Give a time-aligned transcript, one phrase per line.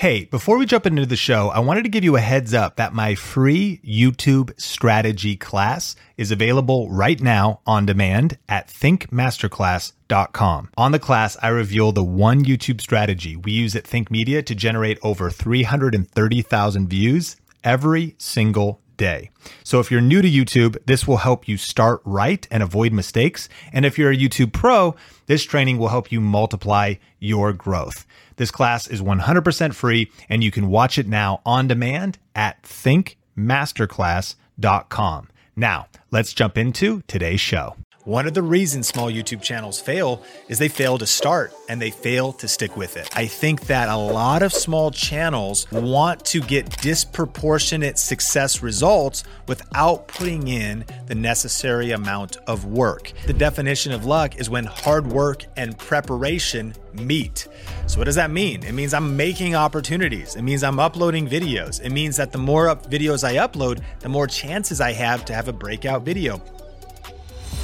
[0.00, 2.76] Hey, before we jump into the show, I wanted to give you a heads up
[2.76, 10.70] that my free YouTube strategy class is available right now on demand at thinkmasterclass.com.
[10.78, 14.54] On the class, I reveal the one YouTube strategy we use at Think Media to
[14.54, 18.80] generate over 330,000 views every single
[19.64, 23.48] So if you're new to YouTube, this will help you start right and avoid mistakes.
[23.72, 24.94] And if you're a YouTube pro,
[25.26, 28.06] this training will help you multiply your growth.
[28.36, 35.28] This class is 100% free and you can watch it now on demand at thinkmasterclass.com.
[35.56, 37.76] Now, let's jump into today's show.
[38.04, 41.90] One of the reasons small YouTube channels fail is they fail to start and they
[41.90, 43.14] fail to stick with it.
[43.14, 50.08] I think that a lot of small channels want to get disproportionate success results without
[50.08, 53.12] putting in the necessary amount of work.
[53.26, 57.48] The definition of luck is when hard work and preparation meet.
[57.86, 58.62] So, what does that mean?
[58.64, 60.36] It means I'm making opportunities.
[60.36, 61.82] It means I'm uploading videos.
[61.82, 65.48] It means that the more videos I upload, the more chances I have to have
[65.48, 66.40] a breakout video.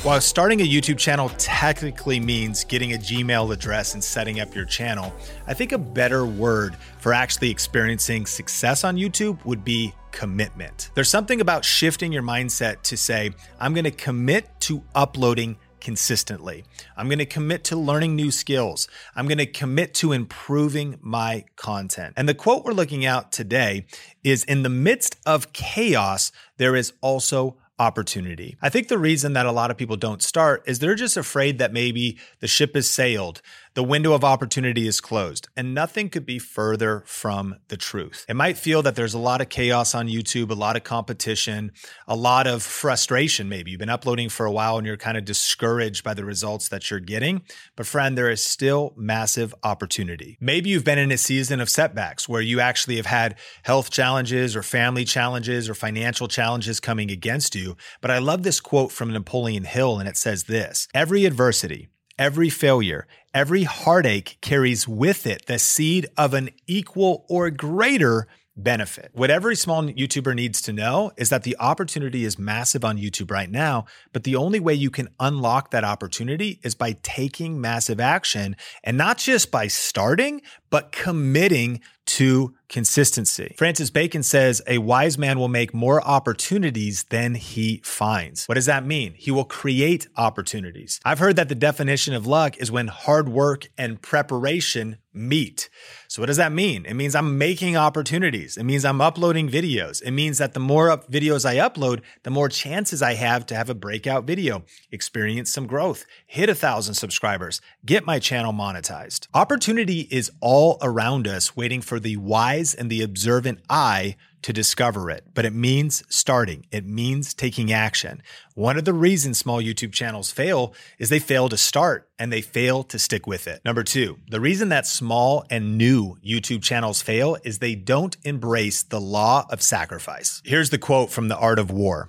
[0.02, 4.64] While starting a YouTube channel technically means getting a Gmail address and setting up your
[4.64, 5.12] channel,
[5.48, 10.90] I think a better word for actually experiencing success on YouTube would be commitment.
[10.94, 16.64] There's something about shifting your mindset to say, I'm going to commit to uploading consistently.
[16.96, 18.88] I'm going to commit to learning new skills.
[19.14, 22.14] I'm going to commit to improving my content.
[22.16, 23.86] And the quote we're looking at today
[24.24, 28.56] is In the midst of chaos, there is also opportunity.
[28.62, 31.58] I think the reason that a lot of people don't start is they're just afraid
[31.58, 33.42] that maybe the ship has sailed,
[33.76, 38.24] the window of opportunity is closed, and nothing could be further from the truth.
[38.26, 41.72] It might feel that there's a lot of chaos on YouTube, a lot of competition,
[42.08, 43.50] a lot of frustration.
[43.50, 46.70] Maybe you've been uploading for a while and you're kind of discouraged by the results
[46.70, 47.42] that you're getting.
[47.76, 50.38] But, friend, there is still massive opportunity.
[50.40, 54.56] Maybe you've been in a season of setbacks where you actually have had health challenges
[54.56, 57.76] or family challenges or financial challenges coming against you.
[58.00, 62.48] But I love this quote from Napoleon Hill, and it says this Every adversity, Every
[62.48, 68.26] failure, every heartache carries with it the seed of an equal or greater
[68.56, 69.10] benefit.
[69.12, 73.30] What every small YouTuber needs to know is that the opportunity is massive on YouTube
[73.30, 78.00] right now, but the only way you can unlock that opportunity is by taking massive
[78.00, 80.40] action and not just by starting,
[80.70, 83.54] but committing to consistency.
[83.58, 88.46] Francis Bacon says a wise man will make more opportunities than he finds.
[88.46, 89.14] What does that mean?
[89.14, 91.00] He will create opportunities.
[91.04, 95.68] I've heard that the definition of luck is when hard work and preparation meet.
[96.08, 96.84] So what does that mean?
[96.84, 98.56] It means I'm making opportunities.
[98.56, 100.02] It means I'm uploading videos.
[100.02, 103.54] It means that the more up videos I upload, the more chances I have to
[103.54, 109.26] have a breakout video, experience some growth, hit a thousand subscribers, get my channel monetized.
[109.32, 115.10] Opportunity is all around us waiting for the wise and the observant eye to discover
[115.10, 116.66] it, but it means starting.
[116.70, 118.22] It means taking action.
[118.54, 122.42] One of the reasons small YouTube channels fail is they fail to start and they
[122.42, 123.60] fail to stick with it.
[123.64, 128.84] Number two, the reason that small and new YouTube channels fail is they don't embrace
[128.84, 130.42] the law of sacrifice.
[130.44, 132.08] Here's the quote from The Art of War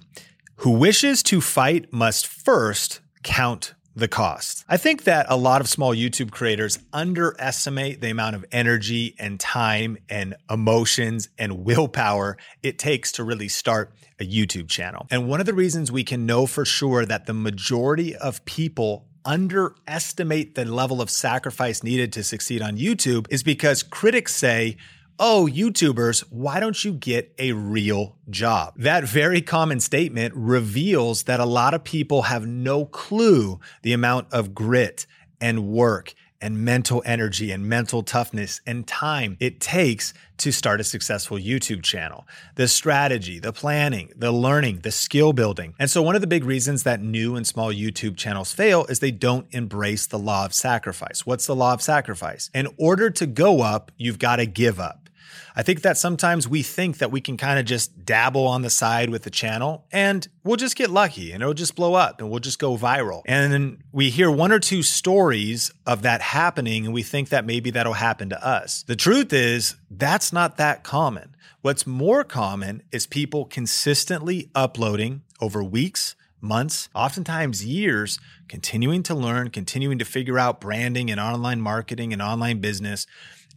[0.57, 4.63] Who wishes to fight must first count the cost.
[4.69, 9.39] I think that a lot of small YouTube creators underestimate the amount of energy and
[9.39, 15.07] time and emotions and willpower it takes to really start a YouTube channel.
[15.09, 19.05] And one of the reasons we can know for sure that the majority of people
[19.25, 24.77] underestimate the level of sacrifice needed to succeed on YouTube is because critics say
[25.19, 28.75] Oh, YouTubers, why don't you get a real job?
[28.77, 34.31] That very common statement reveals that a lot of people have no clue the amount
[34.31, 35.07] of grit
[35.41, 40.83] and work and mental energy and mental toughness and time it takes to start a
[40.83, 42.27] successful YouTube channel.
[42.53, 45.73] The strategy, the planning, the learning, the skill building.
[45.79, 48.99] And so, one of the big reasons that new and small YouTube channels fail is
[48.99, 51.25] they don't embrace the law of sacrifice.
[51.25, 52.51] What's the law of sacrifice?
[52.53, 55.06] In order to go up, you've got to give up.
[55.55, 58.69] I think that sometimes we think that we can kind of just dabble on the
[58.69, 62.29] side with the channel and we'll just get lucky and it'll just blow up and
[62.29, 63.21] we'll just go viral.
[63.25, 67.45] And then we hear one or two stories of that happening and we think that
[67.45, 68.83] maybe that'll happen to us.
[68.83, 71.35] The truth is, that's not that common.
[71.61, 79.49] What's more common is people consistently uploading over weeks, months, oftentimes years, continuing to learn,
[79.49, 83.07] continuing to figure out branding and online marketing and online business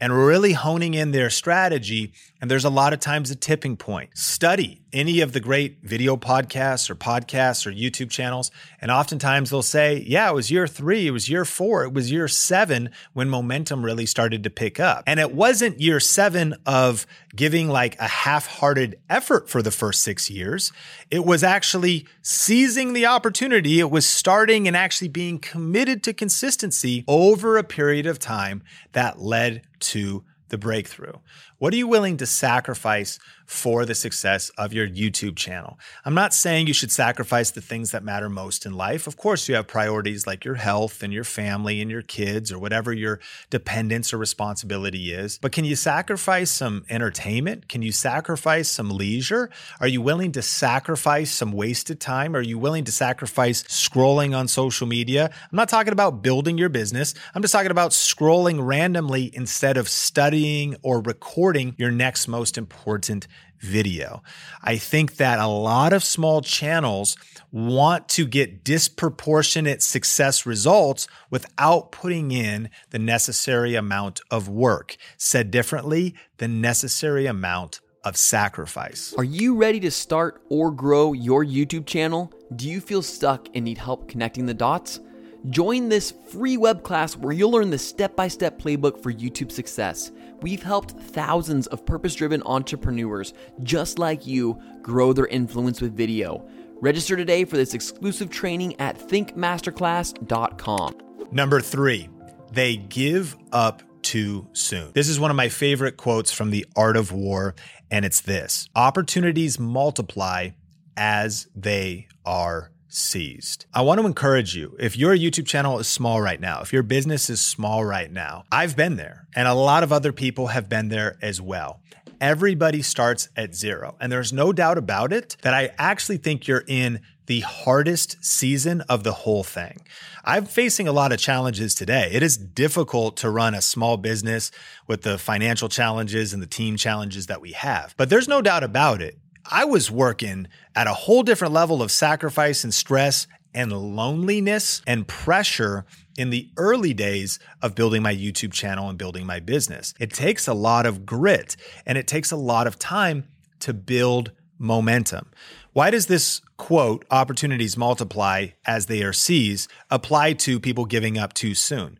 [0.00, 2.12] and really honing in their strategy.
[2.40, 4.16] And there's a lot of times a tipping point.
[4.16, 8.50] Study any of the great video podcasts or podcasts or YouTube channels.
[8.80, 12.10] And oftentimes they'll say, yeah, it was year three, it was year four, it was
[12.10, 15.04] year seven when momentum really started to pick up.
[15.06, 20.02] And it wasn't year seven of giving like a half hearted effort for the first
[20.02, 20.72] six years.
[21.10, 23.80] It was actually seizing the opportunity.
[23.80, 28.62] It was starting and actually being committed to consistency over a period of time
[28.92, 31.14] that led to the breakthrough.
[31.58, 33.18] What are you willing to sacrifice
[33.50, 35.76] for the success of your YouTube channel?
[36.04, 39.08] I'm not saying you should sacrifice the things that matter most in life.
[39.08, 42.60] Of course, you have priorities like your health and your family and your kids or
[42.60, 43.18] whatever your
[43.50, 45.36] dependence or responsibility is.
[45.38, 47.68] But can you sacrifice some entertainment?
[47.68, 49.50] Can you sacrifice some leisure?
[49.80, 52.36] Are you willing to sacrifice some wasted time?
[52.36, 55.24] Are you willing to sacrifice scrolling on social media?
[55.24, 57.14] I'm not talking about building your business.
[57.34, 63.26] I'm just talking about scrolling randomly instead of studying or recording your next most important
[63.60, 64.22] video.
[64.62, 67.16] I think that a lot of small channels
[67.52, 74.96] want to get disproportionate success results without putting in the necessary amount of work.
[75.16, 79.12] Said differently, the necessary amount of sacrifice.
[79.18, 82.32] Are you ready to start or grow your YouTube channel?
[82.56, 85.00] Do you feel stuck and need help connecting the dots?
[85.48, 89.50] Join this free web class where you'll learn the step by step playbook for YouTube
[89.50, 90.12] success.
[90.42, 93.32] We've helped thousands of purpose driven entrepreneurs
[93.62, 96.46] just like you grow their influence with video.
[96.82, 100.94] Register today for this exclusive training at thinkmasterclass.com.
[101.30, 102.08] Number three,
[102.52, 104.90] they give up too soon.
[104.92, 107.54] This is one of my favorite quotes from The Art of War,
[107.90, 110.50] and it's this Opportunities multiply
[110.96, 113.64] as they are seized.
[113.72, 116.82] I want to encourage you if your YouTube channel is small right now, if your
[116.82, 120.68] business is small right now, I've been there and a lot of other people have
[120.68, 121.80] been there as well.
[122.20, 123.96] Everybody starts at zero.
[123.98, 128.80] And there's no doubt about it that I actually think you're in the hardest season
[128.82, 129.80] of the whole thing.
[130.24, 132.10] I'm facing a lot of challenges today.
[132.12, 134.50] It is difficult to run a small business
[134.86, 137.94] with the financial challenges and the team challenges that we have.
[137.96, 139.16] But there's no doubt about it.
[139.50, 145.08] I was working at a whole different level of sacrifice and stress and loneliness and
[145.08, 145.84] pressure
[146.16, 149.92] in the early days of building my YouTube channel and building my business.
[149.98, 153.24] It takes a lot of grit and it takes a lot of time
[153.60, 155.30] to build momentum.
[155.72, 161.32] Why does this quote, opportunities multiply as they are seized, apply to people giving up
[161.32, 161.98] too soon?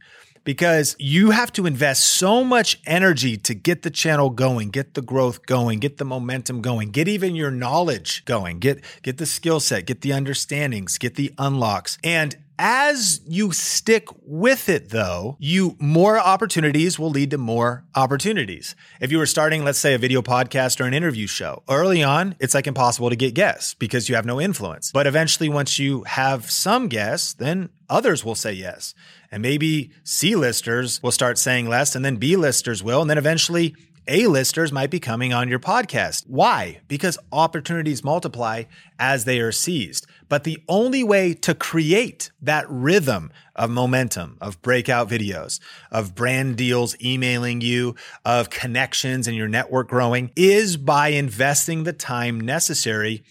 [0.51, 5.01] Because you have to invest so much energy to get the channel going, get the
[5.01, 9.61] growth going, get the momentum going, get even your knowledge going, get get the skill
[9.61, 11.99] set, get the understandings, get the unlocks.
[12.03, 18.77] And as you stick with it though, you more opportunities will lead to more opportunities.
[19.01, 22.37] If you were starting, let's say a video podcast or an interview show, early on,
[22.39, 24.93] it's like impossible to get guests because you have no influence.
[24.93, 28.95] But eventually, once you have some guests, then others will say yes.
[29.33, 33.01] And maybe C listers will start saying less and then B listers will.
[33.01, 33.75] And then eventually
[34.11, 36.25] a-listers might be coming on your podcast.
[36.27, 36.81] Why?
[36.89, 38.65] Because opportunities multiply
[38.99, 40.07] as they are seized.
[40.29, 45.61] But the only way to create that rhythm of momentum, of breakout videos,
[45.93, 51.93] of brand deals emailing you, of connections and your network growing is by investing the
[51.93, 53.23] time necessary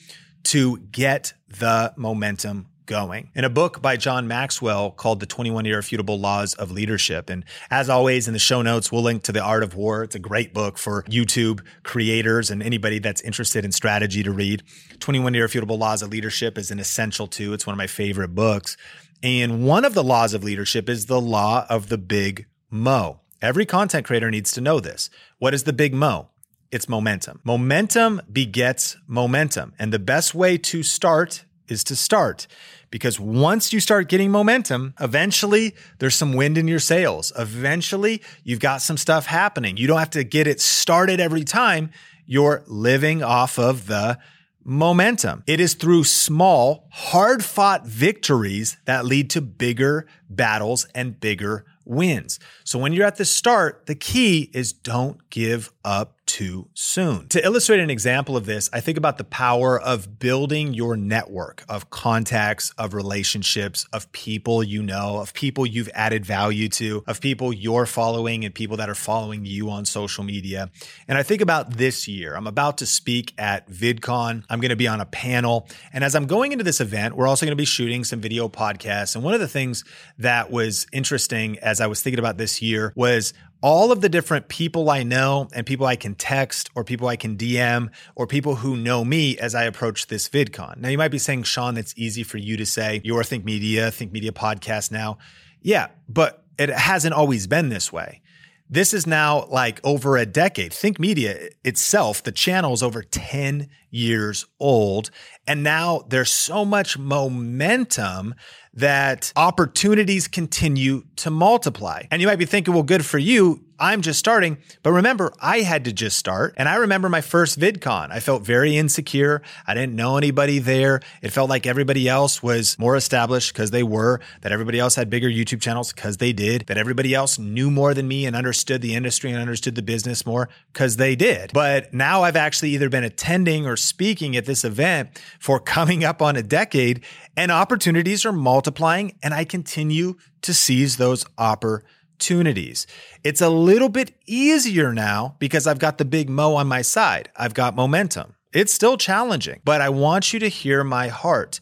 [0.44, 3.30] to get the momentum going.
[3.36, 7.30] In a book by John Maxwell called The 21 Irrefutable Laws of Leadership.
[7.30, 10.04] And as always, in the show notes, we'll link to The Art of War.
[10.04, 14.64] It's a great book for YouTube creators and anybody that's interested in strategy to read.
[15.00, 17.54] 21 Irrefutable Laws of Leadership is an essential too.
[17.54, 18.76] It's one of my favorite books.
[19.22, 23.20] And one of the laws of leadership is the law of the big mo.
[23.40, 25.12] Every content creator needs to know this.
[25.38, 26.30] What is the big mo?
[26.72, 27.40] It's momentum.
[27.44, 29.74] Momentum begets momentum.
[29.78, 32.48] And the best way to start is to start
[32.92, 37.32] because once you start getting momentum, eventually there's some wind in your sails.
[37.38, 39.78] Eventually you've got some stuff happening.
[39.78, 41.92] You don't have to get it started every time.
[42.26, 44.20] You're living off of the
[44.64, 45.44] momentum.
[45.48, 52.40] It is through small, hard fought victories that lead to bigger battles and bigger wins.
[52.64, 57.28] So when you're at the start, the key is don't give up too soon.
[57.30, 61.66] To illustrate an example of this, I think about the power of building your network
[61.68, 67.20] of contacts, of relationships, of people you know, of people you've added value to, of
[67.20, 70.70] people you're following and people that are following you on social media.
[71.08, 72.36] And I think about this year.
[72.36, 74.44] I'm about to speak at VidCon.
[74.52, 75.68] I'm going to be on a panel.
[75.92, 78.48] And as I'm going into this event, we're also going to be shooting some video
[78.50, 79.16] podcasts.
[79.16, 79.84] And one of the things
[80.20, 84.48] that was interesting as I was thinking about this year was all of the different
[84.48, 88.56] people I know and people I can text or people I can DM or people
[88.56, 90.78] who know me as I approach this VidCon.
[90.78, 93.02] Now, you might be saying, Sean, that's easy for you to say.
[93.04, 95.18] You're Think Media, Think Media podcast now.
[95.62, 98.22] Yeah, but it hasn't always been this way.
[98.70, 100.72] This is now like over a decade.
[100.72, 105.12] Think Media itself, the channel is over 10 years old.
[105.48, 108.36] And now there's so much momentum
[108.74, 112.04] that opportunities continue to multiply.
[112.12, 113.66] And you might be thinking, well, good for you.
[113.80, 114.58] I'm just starting.
[114.84, 116.54] But remember, I had to just start.
[116.58, 118.12] And I remember my first VidCon.
[118.12, 119.42] I felt very insecure.
[119.66, 121.00] I didn't know anybody there.
[121.22, 125.10] It felt like everybody else was more established because they were, that everybody else had
[125.10, 128.82] bigger YouTube channels because they did, that everybody else knew more than me and understood
[128.82, 131.52] the industry and understood the business more because they did.
[131.54, 136.22] But now I've actually either been attending or speaking at this event for coming up
[136.22, 137.04] on a decade
[137.36, 142.88] and opportunities are multiplying and I continue to seize those opportunities.
[143.24, 147.30] It's a little bit easier now because I've got the big mo on my side.
[147.36, 148.36] I've got momentum.
[148.52, 151.60] It's still challenging, but I want you to hear my heart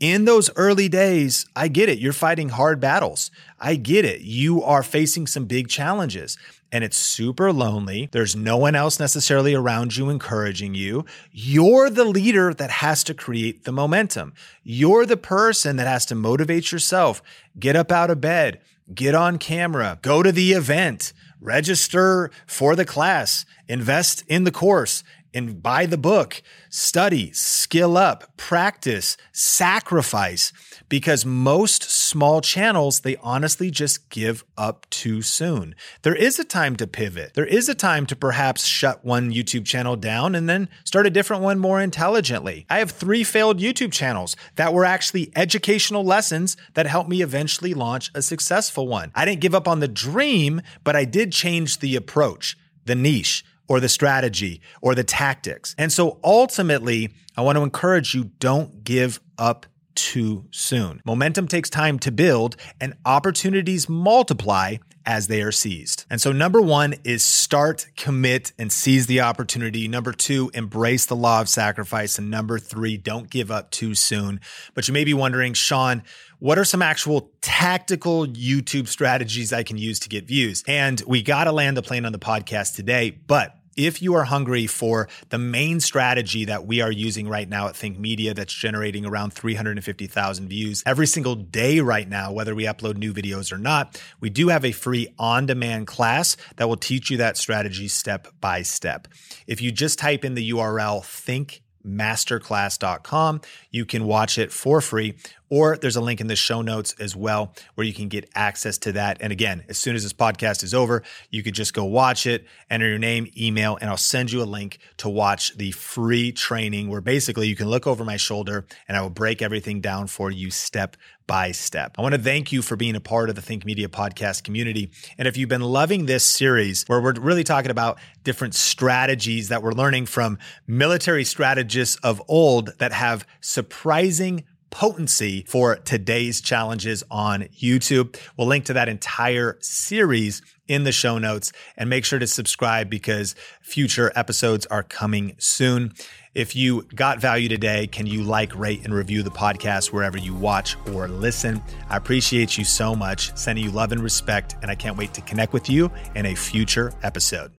[0.00, 1.98] in those early days, I get it.
[1.98, 3.30] You're fighting hard battles.
[3.60, 4.22] I get it.
[4.22, 6.38] You are facing some big challenges
[6.72, 8.08] and it's super lonely.
[8.12, 11.04] There's no one else necessarily around you encouraging you.
[11.32, 14.34] You're the leader that has to create the momentum.
[14.62, 17.22] You're the person that has to motivate yourself.
[17.58, 18.60] Get up out of bed,
[18.94, 25.02] get on camera, go to the event, register for the class, invest in the course,
[25.34, 30.52] and buy the book, study, skill up, practice, sacrifice,
[30.88, 35.74] because most small channels, they honestly just give up too soon.
[36.02, 37.34] There is a time to pivot.
[37.34, 41.10] There is a time to perhaps shut one YouTube channel down and then start a
[41.10, 42.66] different one more intelligently.
[42.68, 47.74] I have three failed YouTube channels that were actually educational lessons that helped me eventually
[47.74, 49.12] launch a successful one.
[49.14, 53.44] I didn't give up on the dream, but I did change the approach, the niche
[53.70, 55.76] or the strategy or the tactics.
[55.78, 61.00] And so ultimately, I want to encourage you don't give up too soon.
[61.04, 66.04] Momentum takes time to build and opportunities multiply as they are seized.
[66.10, 69.88] And so, number one is start, commit, and seize the opportunity.
[69.88, 72.18] Number two, embrace the law of sacrifice.
[72.18, 74.40] And number three, don't give up too soon.
[74.74, 76.02] But you may be wondering, Sean,
[76.38, 80.64] what are some actual tactical YouTube strategies I can use to get views?
[80.66, 83.54] And we got to land the plane on the podcast today, but
[83.86, 87.76] if you are hungry for the main strategy that we are using right now at
[87.76, 92.96] Think Media that's generating around 350,000 views every single day right now, whether we upload
[92.96, 97.10] new videos or not, we do have a free on demand class that will teach
[97.10, 99.08] you that strategy step by step.
[99.46, 103.40] If you just type in the URL think masterclass.com.
[103.70, 105.16] You can watch it for free,
[105.50, 108.78] or there's a link in the show notes as well where you can get access
[108.78, 109.18] to that.
[109.20, 112.46] And again, as soon as this podcast is over, you could just go watch it,
[112.70, 116.88] enter your name, email, and I'll send you a link to watch the free training
[116.88, 120.30] where basically you can look over my shoulder and I will break everything down for
[120.30, 121.94] you step by step.
[121.96, 124.90] I want to thank you for being a part of the Think Media podcast community.
[125.16, 129.62] And if you've been loving this series where we're really talking about different strategies that
[129.62, 137.42] we're learning from military strategists of old that have surprising potency for today's challenges on
[137.58, 138.16] YouTube.
[138.36, 142.88] We'll link to that entire series in the show notes and make sure to subscribe
[142.88, 145.92] because future episodes are coming soon.
[146.32, 150.32] If you got value today, can you like, rate, and review the podcast wherever you
[150.32, 151.60] watch or listen?
[151.88, 155.20] I appreciate you so much, sending you love and respect, and I can't wait to
[155.22, 157.50] connect with you in a future episode.